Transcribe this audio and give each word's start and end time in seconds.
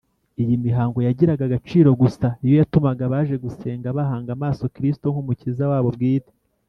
Iyi 0.41 0.55
mihango 0.65 0.97
yagiraga 1.07 1.43
agaciro 1.45 1.89
gusa 2.01 2.27
iyo 2.43 2.55
yatumaga 2.59 3.01
abaje 3.07 3.35
gusenga 3.45 3.95
bahanga 3.97 4.29
amaso 4.37 4.63
Kristo 4.75 5.05
nk’Umukiza 5.13 5.63
wabo 5.73 5.89
bwite 5.97 6.33